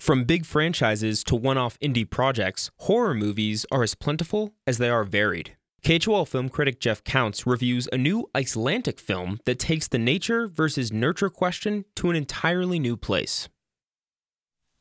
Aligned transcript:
From 0.00 0.24
big 0.24 0.46
franchises 0.46 1.22
to 1.24 1.36
one 1.36 1.58
off 1.58 1.78
indie 1.78 2.08
projects, 2.08 2.70
horror 2.78 3.12
movies 3.12 3.66
are 3.70 3.82
as 3.82 3.94
plentiful 3.94 4.54
as 4.66 4.78
they 4.78 4.88
are 4.88 5.04
varied. 5.04 5.58
KHOL 5.84 6.26
film 6.26 6.48
critic 6.48 6.80
Jeff 6.80 7.04
Counts 7.04 7.46
reviews 7.46 7.86
a 7.92 7.98
new 7.98 8.26
Icelandic 8.34 8.98
film 8.98 9.40
that 9.44 9.58
takes 9.58 9.88
the 9.88 9.98
nature 9.98 10.48
versus 10.48 10.90
nurture 10.90 11.28
question 11.28 11.84
to 11.96 12.08
an 12.08 12.16
entirely 12.16 12.78
new 12.78 12.96
place. 12.96 13.50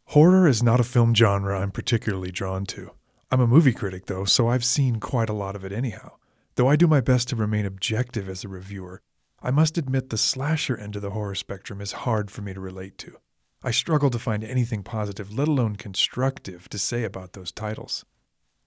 Horror 0.06 0.48
is 0.48 0.64
not 0.64 0.80
a 0.80 0.86
film 0.86 1.14
genre 1.14 1.60
I'm 1.60 1.72
particularly 1.72 2.32
drawn 2.32 2.66
to. 2.68 2.92
I'm 3.30 3.42
a 3.42 3.46
movie 3.46 3.74
critic, 3.74 4.06
though, 4.06 4.24
so 4.24 4.48
I've 4.48 4.64
seen 4.64 5.02
quite 5.02 5.28
a 5.28 5.34
lot 5.34 5.54
of 5.54 5.66
it 5.66 5.74
anyhow. 5.74 6.14
Though 6.56 6.70
I 6.70 6.78
do 6.78 6.88
my 6.88 7.02
best 7.02 7.28
to 7.28 7.36
remain 7.36 7.66
objective 7.66 8.30
as 8.30 8.46
a 8.46 8.48
reviewer, 8.48 9.02
I 9.42 9.52
must 9.52 9.78
admit 9.78 10.12
the 10.12 10.18
slasher 10.18 10.78
end 10.78 10.96
of 10.96 11.02
the 11.02 11.12
horror 11.12 11.36
spectrum 11.36 11.82
is 11.82 12.08
hard 12.08 12.32
for 12.32 12.42
me 12.42 12.54
to 12.54 12.62
relate 12.62 12.98
to. 13.00 13.18
I 13.64 13.72
struggle 13.72 14.10
to 14.10 14.20
find 14.20 14.44
anything 14.44 14.84
positive, 14.84 15.38
let 15.38 15.48
alone 15.48 15.76
constructive, 15.76 16.70
to 16.70 16.80
say 16.80 17.04
about 17.04 17.34
those 17.34 17.52
titles. 17.52 18.06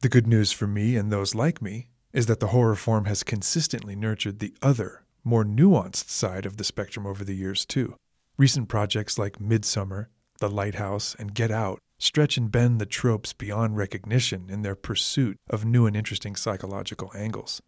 The 0.01 0.09
good 0.09 0.27
news 0.27 0.53
for 0.53 0.67
me 0.67 0.97
and 0.97 1.11
those 1.11 1.35
like 1.35 1.63
me 1.63 1.89
is 2.13 2.27
that 2.27 2.41
the 2.41 2.49
horror 2.49 2.77
form 2.77 3.07
has 3.07 3.23
consistently 3.23 3.97
nurtured 3.97 4.39
the 4.39 4.55
other, 4.61 5.05
more 5.25 5.45
nuanced 5.45 6.11
side 6.11 6.45
of 6.45 6.57
the 6.57 6.65
spectrum 6.65 7.07
over 7.07 7.25
the 7.25 7.37
years, 7.37 7.65
too. 7.65 7.97
Recent 8.37 8.69
projects 8.69 9.19
like 9.19 9.39
Midsommar, 9.39 10.07
The 10.41 10.51
Lighthouse, 10.51 11.15
and 11.19 11.35
Get 11.35 11.51
Out 11.51 11.79
stretch 12.03 12.37
and 12.37 12.51
bend 12.51 12.81
the 12.81 12.87
tropes 12.87 13.33
beyond 13.33 13.77
recognition 13.77 14.51
in 14.51 14.63
their 14.63 14.75
pursuit 14.75 15.37
of 15.49 15.65
new 15.65 15.87
and 15.87 15.97
interesting 15.97 16.35
psychological 16.35 17.13
angles. 17.15 17.63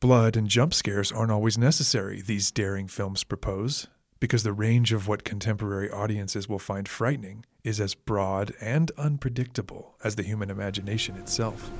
Blood 0.00 0.36
and 0.36 0.48
jump 0.48 0.72
scares 0.72 1.12
aren't 1.12 1.30
always 1.30 1.58
necessary, 1.58 2.22
these 2.22 2.50
daring 2.50 2.88
films 2.88 3.24
propose, 3.24 3.86
because 4.24 4.42
the 4.42 4.54
range 4.54 4.90
of 4.90 5.06
what 5.06 5.22
contemporary 5.22 5.90
audiences 5.90 6.48
will 6.48 6.58
find 6.58 6.88
frightening 6.88 7.44
is 7.62 7.78
as 7.78 7.94
broad 7.94 8.54
and 8.58 8.90
unpredictable 8.96 9.96
as 10.02 10.16
the 10.16 10.22
human 10.22 10.48
imagination 10.48 11.14
itself. 11.16 11.70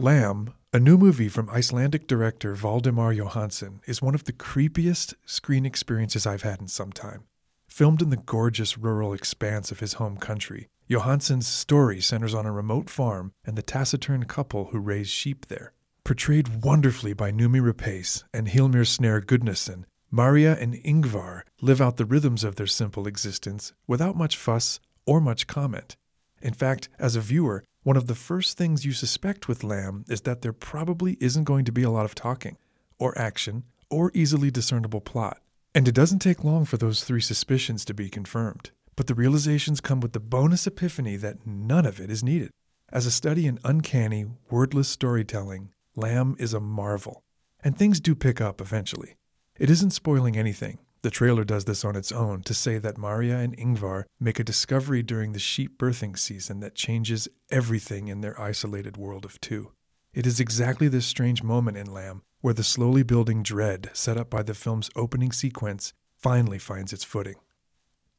Lamb, 0.00 0.54
a 0.72 0.80
new 0.80 0.96
movie 0.96 1.28
from 1.28 1.50
Icelandic 1.50 2.06
director 2.06 2.54
Valdimar 2.54 3.14
Jóhannsson, 3.14 3.80
is 3.86 4.00
one 4.00 4.14
of 4.14 4.24
the 4.24 4.32
creepiest 4.32 5.12
screen 5.26 5.66
experiences 5.66 6.26
I've 6.26 6.40
had 6.40 6.58
in 6.58 6.68
some 6.68 6.90
time. 6.90 7.24
Filmed 7.68 8.00
in 8.00 8.08
the 8.08 8.16
gorgeous 8.16 8.78
rural 8.78 9.12
expanse 9.12 9.70
of 9.70 9.80
his 9.80 9.94
home 9.94 10.16
country, 10.16 10.68
Jóhannsson's 10.88 11.46
story 11.46 12.00
centers 12.00 12.32
on 12.32 12.46
a 12.46 12.52
remote 12.52 12.88
farm 12.88 13.32
and 13.44 13.56
the 13.56 13.62
taciturn 13.62 14.24
couple 14.24 14.66
who 14.66 14.78
raise 14.78 15.10
sheep 15.10 15.46
there. 15.46 15.74
Portrayed 16.02 16.64
wonderfully 16.64 17.12
by 17.12 17.30
Noomi 17.30 17.60
Rapace 17.60 18.24
and 18.32 18.48
Hilmir 18.48 18.86
Snær 18.86 19.20
Gudnason, 19.22 19.84
Maria 20.10 20.56
and 20.58 20.74
Ingvar 20.76 21.42
live 21.60 21.82
out 21.82 21.98
the 21.98 22.06
rhythms 22.06 22.42
of 22.42 22.56
their 22.56 22.66
simple 22.66 23.06
existence 23.06 23.74
without 23.86 24.16
much 24.16 24.38
fuss 24.38 24.80
or 25.04 25.20
much 25.20 25.46
comment. 25.46 25.96
In 26.40 26.54
fact, 26.54 26.88
as 26.98 27.16
a 27.16 27.20
viewer, 27.20 27.64
one 27.82 27.96
of 27.96 28.06
the 28.06 28.14
first 28.14 28.58
things 28.58 28.84
you 28.84 28.92
suspect 28.92 29.48
with 29.48 29.64
Lamb 29.64 30.04
is 30.08 30.20
that 30.22 30.42
there 30.42 30.52
probably 30.52 31.16
isn't 31.18 31.44
going 31.44 31.64
to 31.64 31.72
be 31.72 31.82
a 31.82 31.90
lot 31.90 32.04
of 32.04 32.14
talking, 32.14 32.58
or 32.98 33.16
action, 33.18 33.64
or 33.88 34.10
easily 34.12 34.50
discernible 34.50 35.00
plot. 35.00 35.40
And 35.74 35.88
it 35.88 35.94
doesn't 35.94 36.18
take 36.18 36.44
long 36.44 36.66
for 36.66 36.76
those 36.76 37.04
three 37.04 37.22
suspicions 37.22 37.86
to 37.86 37.94
be 37.94 38.10
confirmed. 38.10 38.70
But 38.96 39.06
the 39.06 39.14
realizations 39.14 39.80
come 39.80 40.00
with 40.00 40.12
the 40.12 40.20
bonus 40.20 40.66
epiphany 40.66 41.16
that 41.16 41.46
none 41.46 41.86
of 41.86 42.00
it 42.00 42.10
is 42.10 42.22
needed. 42.22 42.50
As 42.92 43.06
a 43.06 43.10
study 43.10 43.46
in 43.46 43.58
uncanny, 43.64 44.26
wordless 44.50 44.88
storytelling, 44.88 45.70
Lamb 45.96 46.36
is 46.38 46.52
a 46.52 46.60
marvel. 46.60 47.22
And 47.64 47.78
things 47.78 47.98
do 47.98 48.14
pick 48.14 48.42
up 48.42 48.60
eventually. 48.60 49.16
It 49.58 49.70
isn't 49.70 49.92
spoiling 49.92 50.36
anything, 50.36 50.80
the 51.02 51.10
trailer 51.10 51.44
does 51.44 51.64
this 51.64 51.84
on 51.84 51.96
its 51.96 52.12
own 52.12 52.42
to 52.42 52.54
say 52.54 52.78
that 52.78 52.98
Maria 52.98 53.38
and 53.38 53.56
Ingvar 53.56 54.04
make 54.18 54.38
a 54.38 54.44
discovery 54.44 55.02
during 55.02 55.32
the 55.32 55.38
sheep 55.38 55.78
birthing 55.78 56.18
season 56.18 56.60
that 56.60 56.74
changes 56.74 57.28
everything 57.50 58.08
in 58.08 58.20
their 58.20 58.38
isolated 58.40 58.96
world 58.96 59.24
of 59.24 59.40
two. 59.40 59.72
It 60.12 60.26
is 60.26 60.40
exactly 60.40 60.88
this 60.88 61.06
strange 61.06 61.42
moment 61.42 61.76
in 61.76 61.92
Lamb 61.92 62.22
where 62.40 62.54
the 62.54 62.64
slowly 62.64 63.02
building 63.02 63.42
dread 63.42 63.90
set 63.92 64.16
up 64.16 64.30
by 64.30 64.42
the 64.42 64.54
film's 64.54 64.90
opening 64.96 65.32
sequence 65.32 65.92
finally 66.16 66.58
finds 66.58 66.92
its 66.92 67.04
footing. 67.04 67.36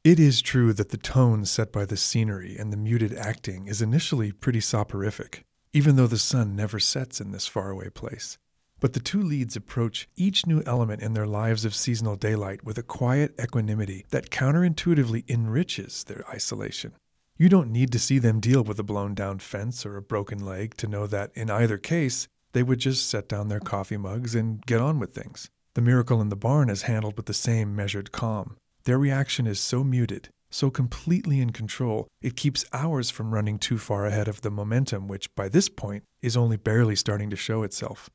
It 0.04 0.18
is 0.18 0.42
true 0.42 0.72
that 0.72 0.88
the 0.88 0.96
tone 0.96 1.44
set 1.44 1.72
by 1.72 1.84
the 1.84 1.96
scenery 1.96 2.56
and 2.56 2.72
the 2.72 2.76
muted 2.76 3.14
acting 3.14 3.68
is 3.68 3.80
initially 3.80 4.32
pretty 4.32 4.60
soporific, 4.60 5.44
even 5.72 5.94
though 5.94 6.08
the 6.08 6.18
sun 6.18 6.56
never 6.56 6.80
sets 6.80 7.20
in 7.20 7.30
this 7.30 7.46
faraway 7.46 7.88
place. 7.88 8.38
But 8.82 8.94
the 8.94 9.00
two 9.00 9.22
leads 9.22 9.54
approach 9.54 10.08
each 10.16 10.44
new 10.44 10.60
element 10.66 11.02
in 11.02 11.12
their 11.12 11.26
lives 11.26 11.64
of 11.64 11.72
seasonal 11.72 12.16
daylight 12.16 12.64
with 12.64 12.78
a 12.78 12.82
quiet 12.82 13.32
equanimity 13.40 14.06
that 14.10 14.30
counterintuitively 14.30 15.22
enriches 15.30 16.02
their 16.02 16.24
isolation. 16.28 16.94
You 17.38 17.48
don't 17.48 17.70
need 17.70 17.92
to 17.92 18.00
see 18.00 18.18
them 18.18 18.40
deal 18.40 18.64
with 18.64 18.80
a 18.80 18.82
blown 18.82 19.14
down 19.14 19.38
fence 19.38 19.86
or 19.86 19.96
a 19.96 20.02
broken 20.02 20.44
leg 20.44 20.76
to 20.78 20.88
know 20.88 21.06
that, 21.06 21.30
in 21.36 21.48
either 21.48 21.78
case, 21.78 22.26
they 22.54 22.64
would 22.64 22.80
just 22.80 23.08
set 23.08 23.28
down 23.28 23.46
their 23.46 23.60
coffee 23.60 23.96
mugs 23.96 24.34
and 24.34 24.66
get 24.66 24.80
on 24.80 24.98
with 24.98 25.14
things. 25.14 25.48
The 25.74 25.80
miracle 25.80 26.20
in 26.20 26.28
the 26.28 26.34
barn 26.34 26.68
is 26.68 26.82
handled 26.82 27.16
with 27.16 27.26
the 27.26 27.34
same 27.34 27.76
measured 27.76 28.10
calm. 28.10 28.56
Their 28.82 28.98
reaction 28.98 29.46
is 29.46 29.60
so 29.60 29.84
muted, 29.84 30.30
so 30.50 30.70
completely 30.70 31.40
in 31.40 31.50
control, 31.50 32.08
it 32.20 32.34
keeps 32.34 32.64
ours 32.72 33.10
from 33.10 33.32
running 33.32 33.60
too 33.60 33.78
far 33.78 34.06
ahead 34.06 34.26
of 34.26 34.40
the 34.40 34.50
momentum, 34.50 35.06
which 35.06 35.32
by 35.36 35.48
this 35.48 35.68
point 35.68 36.02
is 36.20 36.36
only 36.36 36.56
barely 36.56 36.96
starting 36.96 37.30
to 37.30 37.36
show 37.36 37.62
itself. 37.62 38.10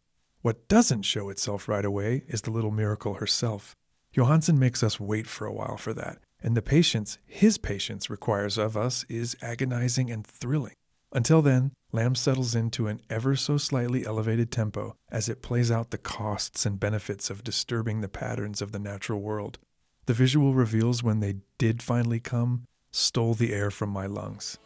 What 0.47 0.69
doesn't 0.69 1.01
show 1.01 1.27
itself 1.27 1.67
right 1.67 1.83
away 1.83 2.23
is 2.29 2.43
the 2.43 2.51
little 2.51 2.71
miracle 2.71 3.15
herself. 3.15 3.75
Jóhannsson 4.15 4.57
makes 4.57 4.81
us 4.81 4.97
wait 4.97 5.27
for 5.27 5.45
a 5.45 5.51
while 5.51 5.75
for 5.75 5.93
that, 5.95 6.19
and 6.41 6.55
the 6.55 6.61
patience 6.61 7.17
his 7.25 7.57
patience 7.57 8.09
requires 8.09 8.57
of 8.57 8.77
us 8.77 9.03
is 9.09 9.35
agonizing 9.41 10.09
and 10.09 10.25
thrilling. 10.25 10.75
Until 11.11 11.41
then, 11.41 11.73
Lamb 11.91 12.15
settles 12.15 12.55
into 12.55 12.87
an 12.87 13.01
ever 13.09 13.35
so 13.35 13.57
slightly 13.57 14.05
elevated 14.05 14.49
tempo 14.49 14.95
as 15.11 15.27
it 15.27 15.41
plays 15.41 15.69
out 15.69 15.91
the 15.91 15.97
costs 15.97 16.65
and 16.65 16.79
benefits 16.79 17.29
of 17.29 17.43
disturbing 17.43 17.99
the 17.99 18.07
patterns 18.07 18.61
of 18.61 18.71
the 18.71 18.79
natural 18.79 19.19
world. 19.19 19.59
The 20.05 20.13
visual 20.13 20.53
reveals 20.53 21.03
when 21.03 21.19
they 21.19 21.41
did 21.57 21.83
finally 21.83 22.21
come 22.21 22.63
stole 22.89 23.33
the 23.33 23.53
air 23.53 23.69
from 23.69 23.89
my 23.89 24.05
lungs. 24.05 24.59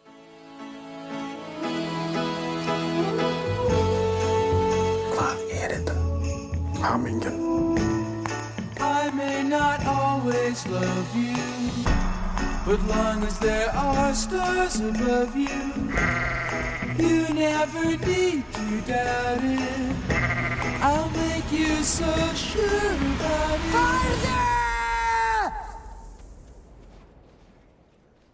I 6.84 6.96
may 9.14 9.44
not 9.44 9.86
always 9.86 10.66
love 10.66 11.14
you, 11.14 11.36
but 12.66 12.82
long 12.88 13.22
as 13.22 13.38
there 13.38 13.70
are 13.70 14.12
stars 14.12 14.80
above 14.80 15.36
you, 15.36 15.48
you 16.98 17.32
never 17.34 17.96
need 18.04 18.44
to 18.52 18.80
doubt 18.80 19.44
it. 19.44 19.96
I'll 20.82 21.08
make 21.10 21.52
you 21.52 21.84
so 21.84 22.12
sure 22.34 22.94
about 22.94 23.60
it. 24.24 25.52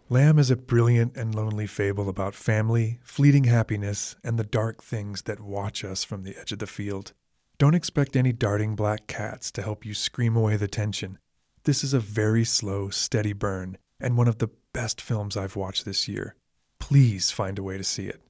Lamb 0.09 0.38
is 0.38 0.50
a 0.50 0.56
brilliant 0.56 1.19
and 1.19 1.34
lonely 1.34 1.66
fable 1.66 2.09
about 2.09 2.34
family, 2.34 2.98
fleeting 3.03 3.44
happiness, 3.44 4.16
and 4.24 4.39
the 4.39 4.44
dark 4.44 4.83
things 4.83 5.21
that 5.22 5.39
watch 5.39 5.84
us 5.84 6.03
from 6.03 6.22
the 6.22 6.34
edge 6.41 6.53
of 6.53 6.60
the 6.60 6.66
field. 6.66 7.12
Don't 7.59 7.75
expect 7.75 8.15
any 8.15 8.33
darting 8.33 8.77
black 8.77 9.09
cats 9.09 9.51
to 9.51 9.63
help 9.63 9.84
you 9.84 9.93
scream 9.93 10.37
away 10.37 10.57
the 10.57 10.69
tension. 10.69 11.19
This 11.65 11.83
is 11.83 11.93
a 11.93 11.99
very 11.99 12.45
slow, 12.45 12.89
steady 12.89 13.33
burn, 13.33 13.78
and 13.99 14.16
one 14.16 14.28
of 14.28 14.39
the 14.39 14.51
best 14.72 15.01
films 15.01 15.37
I've 15.37 15.57
watched 15.57 15.84
this 15.84 16.07
year. 16.07 16.37
Please 16.78 17.33
find 17.33 17.59
a 17.59 17.65
way 17.65 17.77
to 17.77 17.83
see 17.83 18.07
it. 18.07 18.22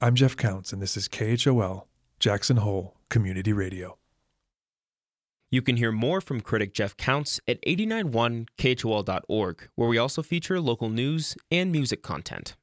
I'm 0.00 0.16
Jeff 0.16 0.36
Counts, 0.36 0.72
and 0.72 0.82
this 0.82 0.96
is 0.96 1.06
KHOL, 1.06 1.86
Jackson 2.18 2.56
Hole 2.56 2.96
Community 3.08 3.52
Radio. 3.52 3.98
You 5.48 5.62
can 5.62 5.76
hear 5.76 5.92
more 5.92 6.20
from 6.20 6.40
critic 6.40 6.74
Jeff 6.74 6.96
Counts 6.96 7.38
at 7.46 7.62
891khol.org, 7.62 9.68
where 9.76 9.88
we 9.88 9.98
also 9.98 10.22
feature 10.24 10.60
local 10.60 10.88
news 10.88 11.36
and 11.52 11.70
music 11.70 12.02
content. 12.02 12.56